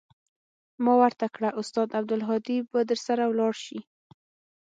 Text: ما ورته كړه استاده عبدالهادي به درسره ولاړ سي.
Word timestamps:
ما 0.83 0.93
ورته 1.01 1.25
كړه 1.35 1.49
استاده 1.61 1.93
عبدالهادي 1.99 2.57
به 2.71 2.79
درسره 2.89 3.23
ولاړ 3.27 3.53
سي. 3.65 3.79